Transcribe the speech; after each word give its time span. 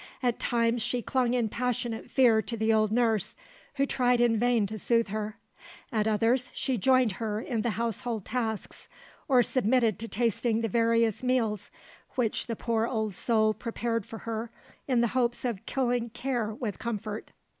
At 0.23 0.39
times 0.39 0.81
she 0.81 1.03
clung 1.03 1.35
in 1.35 1.47
passionate 1.47 2.09
fear 2.09 2.41
to 2.41 2.57
the 2.57 2.73
old 2.73 2.91
nurse, 2.91 3.35
who 3.75 3.85
tried 3.85 4.19
in 4.19 4.35
vain 4.35 4.65
to 4.65 4.79
soothe 4.79 5.09
her; 5.09 5.37
at 5.91 6.07
others 6.07 6.49
she 6.55 6.79
joined 6.79 7.11
her 7.11 7.39
in 7.39 7.61
the 7.61 7.69
household 7.77 8.25
tasks, 8.25 8.89
or 9.27 9.43
submitted 9.43 9.99
to 9.99 10.07
tasting 10.07 10.61
the 10.61 10.67
various 10.69 11.21
meals 11.21 11.69
which 12.15 12.47
the 12.47 12.55
poor 12.55 12.87
old 12.87 13.13
soul 13.13 13.53
prepared 13.53 14.03
for 14.03 14.17
her 14.17 14.49
in 14.87 15.01
the 15.01 15.09
hopes 15.09 15.45
of 15.45 15.67
killing 15.67 16.09
care 16.09 16.51
with 16.51 16.79
comfort. 16.79 17.29